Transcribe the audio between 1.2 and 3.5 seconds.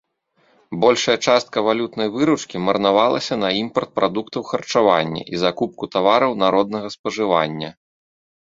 частка валютнай выручкі марнавалася на